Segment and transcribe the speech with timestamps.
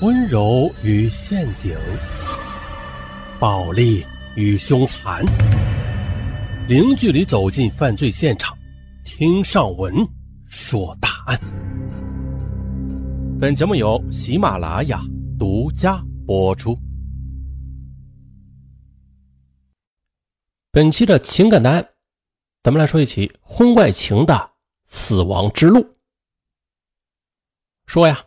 [0.00, 1.76] 温柔与陷阱，
[3.40, 5.24] 暴力与凶残，
[6.68, 8.56] 零距离走进犯罪现场，
[9.04, 9.92] 听上文
[10.46, 11.36] 说大案。
[13.40, 15.02] 本节目由喜马拉雅
[15.36, 16.78] 独家播出。
[20.70, 21.84] 本期的情感案，
[22.62, 24.52] 咱们来说一起婚外情的
[24.86, 25.84] 死亡之路。
[27.86, 28.24] 说呀。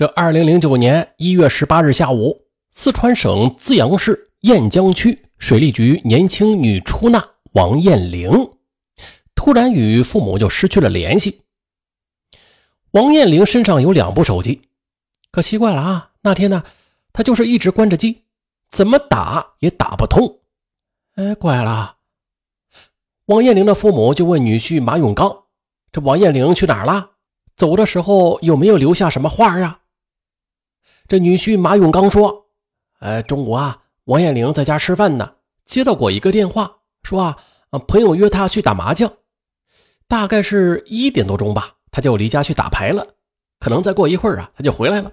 [0.00, 8.30] 这二零零九年一月十八日下午，四川省资阳市雁江区水利局年轻女出纳王艳玲
[9.34, 11.42] 突然与父母就失去了联系。
[12.92, 14.62] 王艳玲身上有两部手机，
[15.30, 16.12] 可奇怪了啊！
[16.22, 16.64] 那天呢，
[17.12, 18.22] 她就是一直关着机，
[18.70, 20.38] 怎么打也打不通。
[21.16, 21.96] 哎，怪了！
[23.26, 25.42] 王艳玲的父母就问女婿马永刚
[25.92, 27.10] ：“这王艳玲去哪儿了？
[27.54, 29.76] 走的时候有没有留下什么话呀？”
[31.10, 32.46] 这女婿马永刚说
[33.00, 35.32] ：“呃，中午啊，王艳玲在家吃饭呢，
[35.64, 37.36] 接到过一个电话，说啊，
[37.88, 39.12] 朋友约她去打麻将，
[40.06, 43.04] 大概是一点多钟吧，她就离家去打牌了，
[43.58, 45.10] 可能再过一会儿啊，她就回来了。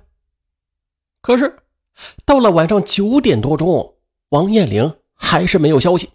[1.20, 1.58] 可是
[2.26, 3.96] 到了晚上九点多钟，
[4.30, 6.12] 王艳玲还是没有消息。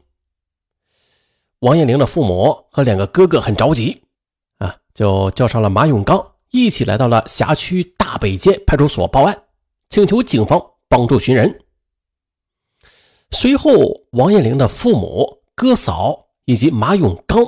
[1.59, 4.01] 王艳玲的父母和两个哥哥很着急，
[4.59, 9.37] 啊，就叫上了马永刚，一起来到了辖区大北街派出所报案。”
[9.93, 11.61] 请求警方帮助寻人。
[13.31, 17.45] 随后，王艳玲的父母、哥嫂以及马永刚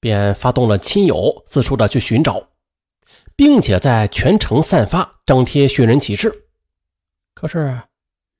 [0.00, 2.48] 便发动了亲友四处的去寻找，
[3.36, 6.46] 并且在全城散发张贴寻人启事。
[7.32, 7.80] 可是，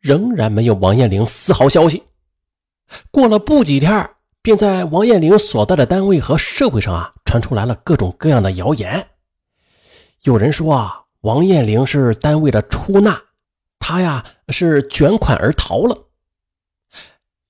[0.00, 2.02] 仍然没有王艳玲丝毫消息。
[3.12, 4.10] 过了不几天，
[4.42, 9.06] 便在王艳玲所在的单位和社会上啊传出来了各种各样的谣言。
[10.22, 13.16] 有人说啊，王艳玲是单位的出纳。
[13.86, 16.06] 他呀是卷款而逃了，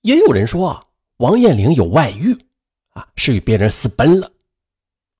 [0.00, 0.84] 也有人说啊
[1.18, 2.36] 王艳玲有外遇，
[2.88, 4.28] 啊是与别人私奔了，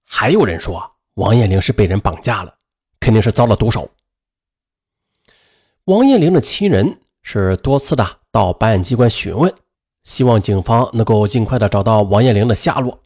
[0.05, 2.53] 还有人说王艳玲是被人绑架了，
[2.99, 3.89] 肯定是遭了毒手。
[5.85, 9.55] 王艳玲的亲人是多次的到办案机关询问，
[10.03, 13.01] 希望警方能够尽快的找到王艳玲的下落。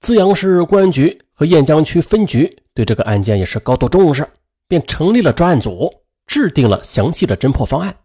[0.00, 4.28] 资阳市公安局和雁江区分局对这个案件也是高度重视，
[4.66, 6.02] 便成立了专案组。
[6.28, 7.96] 制定了详细的侦破方案。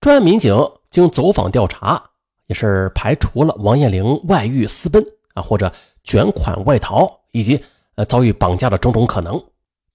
[0.00, 0.54] 专案民警
[0.90, 2.10] 经走访调查，
[2.46, 5.04] 也是排除了王艳玲外遇私奔
[5.34, 5.72] 啊，或者
[6.04, 7.60] 卷款外逃，以及
[7.94, 9.42] 呃遭遇绑架的种种可能。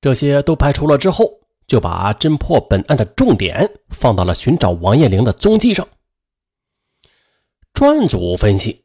[0.02, 1.26] 这些都排除了之后，
[1.68, 5.88] 就把侦破本案的重点放到了寻找王艳玲的踪迹上。
[7.74, 8.82] 专案组分析，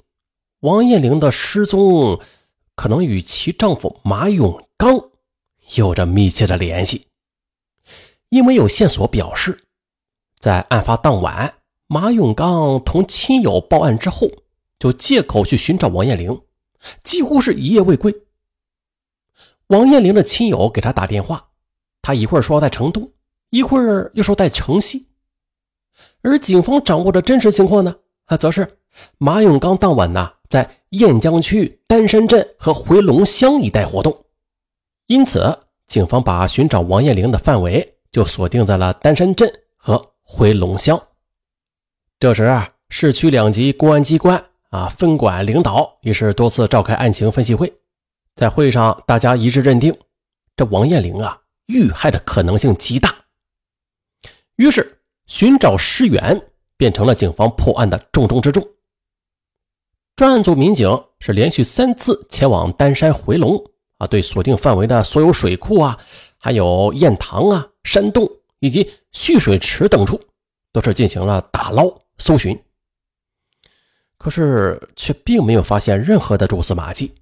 [0.60, 2.20] 王艳玲的失踪
[2.74, 5.10] 可能与其丈夫马永刚
[5.76, 7.06] 有着密切的联系。
[8.32, 9.62] 因为有线索表示，
[10.38, 11.52] 在案发当晚，
[11.86, 14.26] 马永刚同亲友报案之后，
[14.78, 16.40] 就借口去寻找王艳玲，
[17.04, 18.10] 几乎是一夜未归。
[19.66, 21.46] 王艳玲的亲友给他打电话，
[22.00, 23.12] 他一会儿说在成都，
[23.50, 25.08] 一会儿又说在城西。
[26.22, 27.94] 而警方掌握的真实情况呢，
[28.24, 28.78] 啊，则是
[29.18, 34.24] 马永刚当晚呢在雁江区丹山镇和回龙乡一带活动，
[35.08, 35.54] 因此，
[35.86, 37.86] 警方把寻找王艳玲的范围。
[38.12, 41.02] 就锁定在了丹山镇和回龙乡。
[42.20, 47.72] 这时啊，市区两级公安机关啊分管领导也是多次召开案情分析会，
[48.36, 49.96] 在会上，大家一致认定，
[50.54, 53.14] 这王艳玲啊遇害的可能性极大。
[54.56, 56.38] 于是，寻找尸源
[56.76, 58.62] 变成了警方破案的重中之重。
[60.14, 63.58] 专案组民警是连续三次前往丹山回龙
[63.96, 65.98] 啊，对锁定范围的所有水库啊。
[66.44, 70.20] 还有堰塘啊、山洞以及蓄水池等处，
[70.72, 72.58] 都是进行了打捞搜寻，
[74.16, 77.12] 可是却并没有发现任何的蛛丝马迹。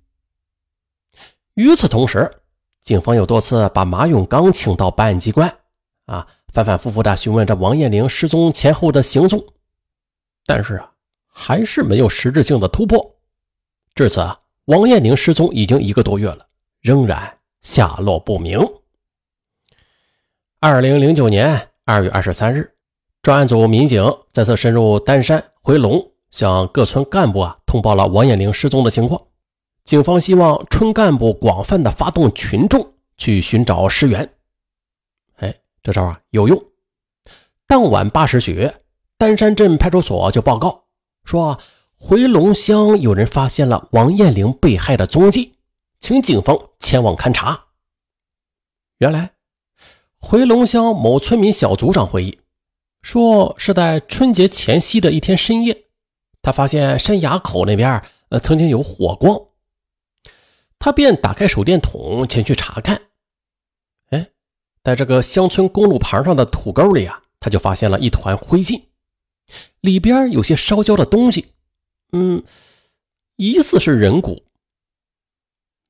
[1.55, 2.31] 与此同时，
[2.81, 5.55] 警方又多次把马永刚请到办案机关，
[6.07, 9.43] 啊，反反复复的询问着王艳玲失踪前后的行踪，
[10.47, 10.93] 但是啊，
[11.27, 13.17] 还是没有实质性的突破。
[13.95, 14.21] 至此，
[14.67, 16.47] 王艳玲失踪已经一个多月了，
[16.81, 18.61] 仍然下落不明。
[20.63, 22.75] 二零零九年二月二十三日，
[23.23, 29.19] 专案组民警再次深入丹山回龙，向各村干部啊通报了王艳玲失踪的情况。
[29.85, 34.31] 警方希望村干部广泛的发动群众去寻找尸源。
[35.37, 36.63] 哎，这招啊有用。
[37.67, 38.71] 当晚八时许，
[39.17, 40.85] 丹山镇派出所就报告
[41.25, 41.59] 说，
[41.97, 45.55] 回龙乡有人发现了王艳玲被害的踪迹，
[46.01, 47.59] 请警方前往勘查。
[48.99, 49.31] 原来。
[50.21, 52.39] 回龙乡某村民小组长回忆
[53.03, 55.87] 说，是在春节前夕的一天深夜，
[56.43, 59.41] 他发现山崖口那边呃曾经有火光，
[60.79, 63.01] 他便打开手电筒前去查看。
[64.11, 64.29] 哎，
[64.85, 68.83] 在这个乡村公路旁上的土沟里啊，他就发现了一团灰烬，
[69.81, 71.55] 里边有些烧焦的东西，
[72.13, 72.45] 嗯，
[73.37, 74.45] 疑似是人骨。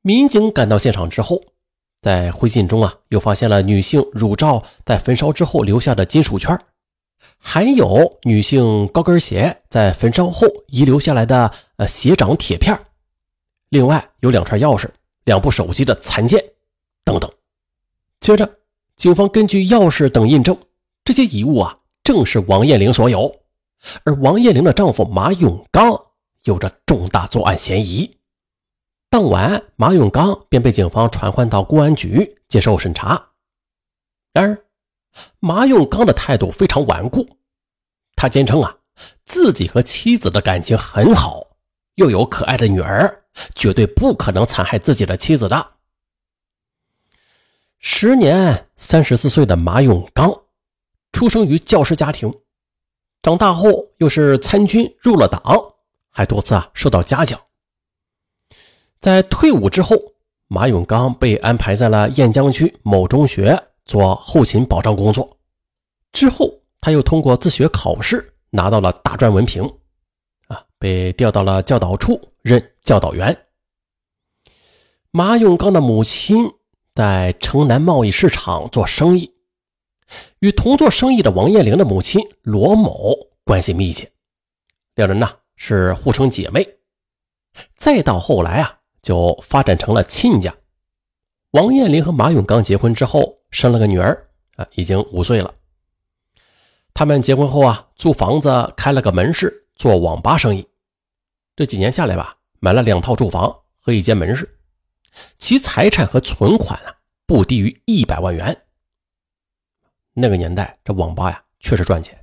[0.02, 1.42] 民警赶到现场之后。
[2.02, 6.58] 在灰烬中啊，又发现了女性乳罩在焚烧之后留下的金属圈，
[7.38, 12.78] 还有女性高跟鞋在焚烧后遗留下来的呃鞋掌铁片，
[13.68, 14.88] 另外有两串钥匙、
[15.24, 16.42] 两部手机的残件
[17.04, 17.30] 等等。
[18.20, 18.50] 接着，
[18.96, 20.56] 警方根据钥匙等印证，
[21.04, 23.34] 这些遗物啊正是王艳玲所有，
[24.04, 25.98] 而王艳玲的丈夫马永刚
[26.44, 28.19] 有着重大作案嫌疑。
[29.10, 33.30] 当晚，马永刚便被警方传唤到公安局接受审查。
[34.32, 34.64] 然而，
[35.40, 37.28] 马永刚的态度非常顽固，
[38.14, 38.76] 他坚称啊，
[39.24, 41.44] 自己和妻子的感情很好，
[41.96, 43.24] 又有可爱的女儿，
[43.56, 45.72] 绝对不可能残害自己的妻子的。
[47.80, 50.42] 时年三十四岁的马永刚，
[51.10, 52.32] 出生于教师家庭，
[53.22, 55.42] 长大后又是参军入了党，
[56.10, 57.40] 还多次啊受到嘉奖。
[59.00, 59.96] 在退伍之后，
[60.46, 65.38] 马永刚被安排在了雁江区某中学做后勤保障工作。
[66.12, 66.52] 之后，
[66.82, 69.62] 他又通过自学考试拿到了大专文凭，
[70.48, 73.46] 啊，被调到了教导处任教导员。
[75.10, 76.44] 马永刚的母亲
[76.94, 79.32] 在城南贸易市场做生意，
[80.40, 84.10] 与同做生意的王艳玲的母亲罗某关系密切，
[84.94, 86.68] 两人呢是互称姐妹。
[87.74, 88.76] 再到后来啊。
[89.02, 90.54] 就发展成了亲家。
[91.52, 95.54] 王艳玲和马永刚结婚之后，生了个女儿，啊，已经五岁了。
[96.94, 100.68] 他们结婚后啊，租房子开了个门市，做网吧生意。
[101.56, 104.58] 这几年下来吧，买了两套住房和一间门市，
[105.38, 106.94] 其财产和存款啊，
[107.26, 108.64] 不低于一百万元。
[110.12, 112.16] 那个年代，这网吧呀，确实赚钱。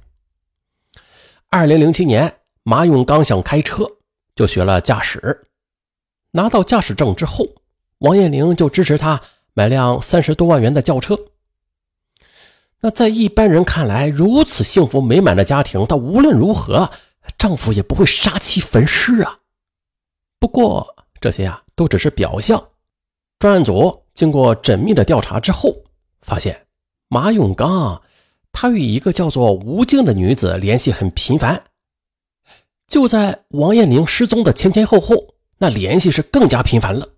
[1.50, 3.86] 二零零七年，马永刚想开车，
[4.36, 5.47] 就学了驾驶。
[6.32, 7.46] 拿到驾驶证之后，
[8.00, 9.22] 王艳玲就支持他
[9.54, 11.18] 买辆三十多万元的轿车。
[12.80, 16.92] 那在一般人看来，如此幸福美满的家庭，她无论如何，
[17.38, 19.40] 丈夫也不会杀妻焚尸啊。
[20.40, 22.64] 不过这些啊，都只是表象。
[23.40, 25.74] 专案组经过缜密的调查之后，
[26.22, 26.68] 发现
[27.08, 28.00] 马永刚
[28.52, 31.64] 他与一个叫做吴静的女子联系很频繁。
[32.88, 35.16] 就在王艳玲失踪的前前后后。
[35.58, 37.10] 那联系是更加频繁了，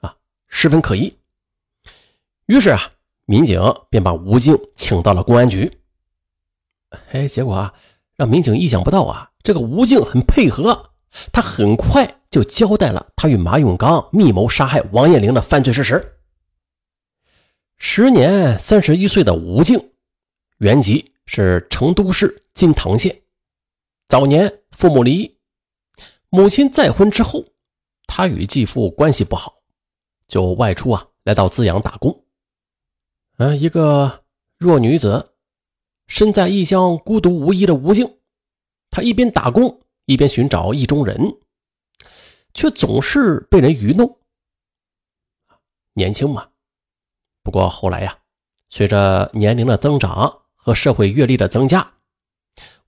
[0.00, 0.16] 啊，
[0.48, 1.16] 十分可疑。
[2.46, 2.92] 于是啊，
[3.24, 5.80] 民警便把吴静请到了公安局。
[7.12, 7.74] 哎，结果啊，
[8.16, 10.90] 让民警意想不到啊，这个吴静很配合，
[11.32, 16.16] 他很快就交代了他与马永刚密谋杀害王艳玲的犯罪事实。
[17.78, 19.92] 时年三十一岁的吴静，
[20.58, 23.22] 原籍是成都市金堂县，
[24.08, 25.39] 早年父母离异。
[26.32, 27.44] 母亲再婚之后，
[28.06, 29.62] 他与继父关系不好，
[30.28, 32.24] 就外出啊，来到资阳打工。
[33.38, 34.22] 嗯，一个
[34.56, 35.32] 弱女子，
[36.06, 38.18] 身在异乡孤独无依的吴静，
[38.90, 41.36] 她一边打工一边寻找意中人，
[42.54, 44.18] 却总是被人愚弄。
[45.94, 46.48] 年轻嘛，
[47.42, 48.16] 不过后来呀，
[48.68, 51.94] 随着年龄的增长和社会阅历的增加，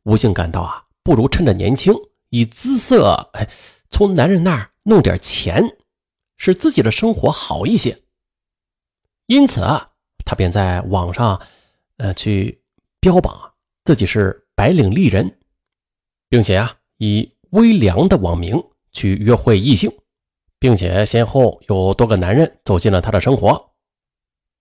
[0.04, 1.92] 吴静感到啊，不如趁着年轻。
[2.32, 3.46] 以姿色，哎，
[3.90, 5.76] 从男人那儿弄点钱，
[6.38, 8.04] 使自己的生活好一些。
[9.26, 9.86] 因此啊，
[10.24, 11.38] 他便在网上，
[11.98, 12.62] 呃，去
[13.00, 13.52] 标榜
[13.84, 15.38] 自己是白领丽人，
[16.30, 18.58] 并且啊，以微凉的网名
[18.92, 19.92] 去约会异性，
[20.58, 23.74] 并且先后有多个男人走进了他的生活，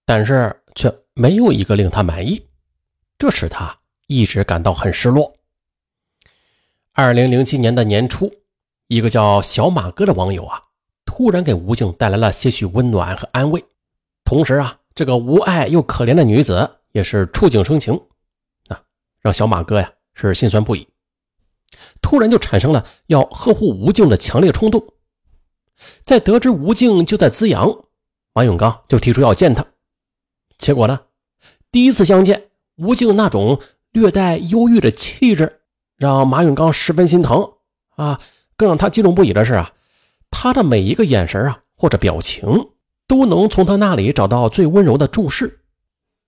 [0.05, 2.45] 但是却没有一个令他满意，
[3.17, 5.33] 这使他一直感到很失落。
[6.93, 8.29] 二零零七年的年初，
[8.87, 10.61] 一个叫小马哥的网友啊，
[11.05, 13.63] 突然给吴静带来了些许温暖和安慰。
[14.25, 17.93] 同时啊，这个无爱又可怜的女子也是触景生情，
[18.67, 18.83] 啊，
[19.21, 20.85] 让小马哥呀是心酸不已。
[22.01, 24.85] 突然就产生了要呵护吴静的强烈冲动。
[26.03, 27.85] 在得知吴静就在资阳，
[28.33, 29.65] 马永刚就提出要见她。
[30.57, 30.99] 结果呢，
[31.71, 35.60] 第一次相见，吴静那种略带忧郁的气质。
[36.01, 37.47] 让马永刚十分心疼
[37.95, 38.19] 啊！
[38.57, 39.71] 更让他激动不已的是啊，
[40.31, 42.69] 他的每一个眼神啊或者表情，
[43.05, 45.59] 都能从他那里找到最温柔的注视。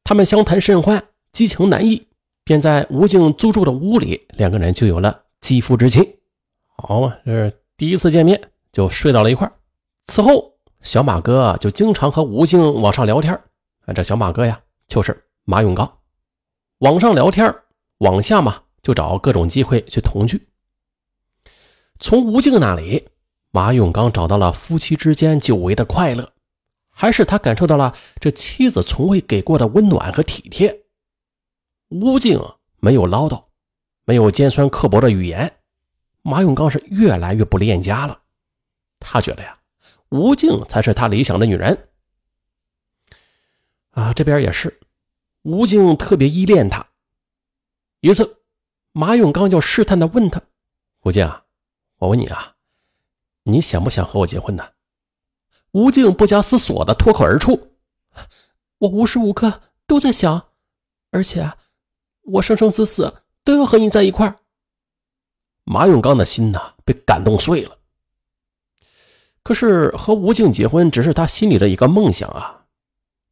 [0.03, 2.07] 他们相谈甚欢，激情难抑，
[2.43, 6.07] 便在吴静租住的屋里，两个人就有了肌肤之亲。
[6.77, 8.39] 好嘛，这是第一次见面
[8.71, 9.51] 就睡到了一块
[10.05, 10.53] 此后，
[10.83, 13.33] 小马哥就经常和吴静网上聊天
[13.87, 15.91] 啊，这小马哥呀，就是马永刚。
[16.77, 17.55] 网上聊天，
[17.97, 20.47] 网下嘛，就找各种机会去同居。
[21.99, 23.09] 从吴静那里，
[23.49, 26.33] 马永刚找到了夫妻之间久违的快乐，
[26.91, 30.83] 还是他感受到了这妻子从未给过的温暖和体贴。
[31.89, 32.39] 吴静
[32.79, 33.45] 没有唠叨，
[34.05, 35.59] 没有尖酸刻薄的语言，
[36.21, 38.21] 马永刚是越来越不恋家了。
[38.99, 39.57] 他觉得呀。
[40.09, 41.87] 吴静才是他理想的女人
[43.89, 44.13] 啊！
[44.13, 44.79] 这边也是，
[45.41, 46.85] 吴静特别依恋他。
[47.99, 48.42] 一次，
[48.93, 50.41] 马永刚就试探的问他
[51.03, 51.43] ：“吴静啊，
[51.97, 52.53] 我问你啊，
[53.43, 54.69] 你想不想和我结婚呢？”
[55.71, 57.73] 吴静不加思索的脱口而出
[58.77, 60.49] ：“我无时无刻都在想，
[61.09, 61.51] 而且
[62.21, 64.37] 我生生死死都要和你在一块儿。”
[65.65, 67.79] 马永刚的心呐，被感动碎了。
[69.41, 72.65] 可是和吴静结婚只是他心里的一个梦想啊！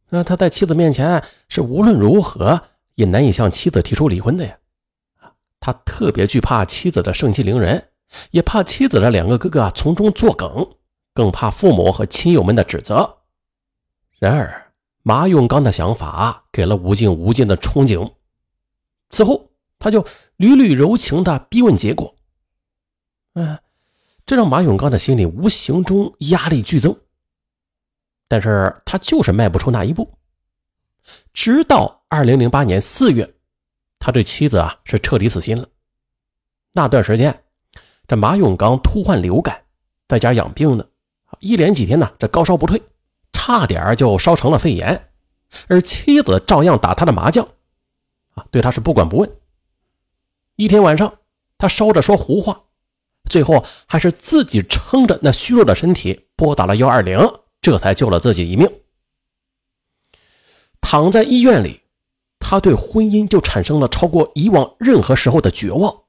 [0.09, 2.61] 那他在妻子面前是无论如何
[2.95, 4.57] 也难以向妻子提出离婚的呀！
[5.61, 7.87] 他特别惧怕妻子的盛气凌人，
[8.31, 10.67] 也怕妻子的两个哥哥从中作梗，
[11.13, 13.19] 更怕父母和亲友们的指责。
[14.19, 18.11] 然而马永刚的想法给了吴静无尽的憧憬。
[19.09, 19.49] 此后
[19.79, 22.13] 他就屡屡柔情的逼问结果。
[23.35, 23.57] 嗯。
[24.23, 26.95] 这让马永刚的心里无形中压力剧增，
[28.29, 30.09] 但是他就是迈不出那一步。
[31.33, 33.33] 直到二零零八年四月，
[34.01, 35.69] 他对妻子啊是彻底死心了。
[36.73, 37.43] 那段时间，
[38.07, 39.63] 这马永刚突患流感，
[40.09, 40.85] 在家养病呢，
[41.39, 42.81] 一连几天呢，这高烧不退，
[43.31, 45.09] 差点就烧成了肺炎，
[45.67, 47.47] 而妻子照样打他的麻将，
[48.33, 49.31] 啊，对他是不管不问。
[50.55, 51.19] 一天晚上，
[51.57, 52.63] 他烧着说胡话。
[53.29, 57.19] 最后还是自己撑着那虚弱的身体拨打了幺二零，
[57.61, 58.67] 这才救了自己一命。
[60.81, 61.80] 躺在医院里，
[62.51, 66.01] 他对婚姻就产生了超过以往任何时候的绝望。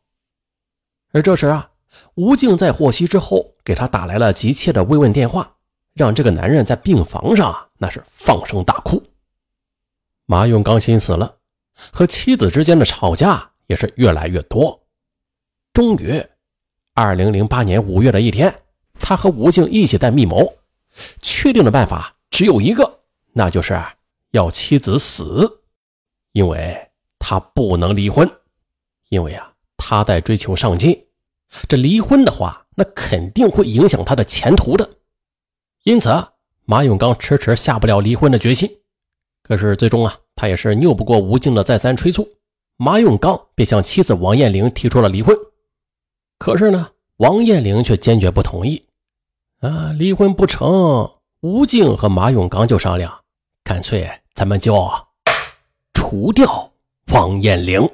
[1.12, 1.70] 而这时啊，
[2.16, 5.54] 吴静在获悉之后，给他打来了急切的慰问电话，
[5.94, 9.00] 让这个男人在病房上那是放声大哭。
[10.26, 11.32] 马永刚心死了，
[11.92, 14.82] 和妻子之间的吵架也是越来越多，
[15.72, 16.20] 终于。
[16.92, 18.52] 二零零八年五月的一天，
[18.98, 20.52] 他和吴静一起在密谋，
[21.20, 22.98] 确定的办法只有一个，
[23.32, 23.80] 那就是
[24.32, 25.60] 要妻子死，
[26.32, 28.30] 因为他不能离婚，
[29.08, 31.06] 因为啊他在追求上进，
[31.68, 34.88] 这离婚的话，那肯定会影响他的前途的，
[35.84, 36.10] 因此
[36.64, 38.68] 马永刚迟迟下不了离婚的决心。
[39.42, 42.28] 可是最终啊，他也是拗不过吴静的再三催促，
[42.76, 45.36] 马永刚便向妻子王艳玲提出了离婚。
[46.38, 48.82] 可是呢，王艳玲却坚决不同意。
[49.60, 51.10] 啊，离婚不成，
[51.40, 53.12] 吴静和马永刚就商量，
[53.64, 54.74] 干脆咱们就
[56.02, 56.72] 除掉
[57.12, 57.88] 王艳玲。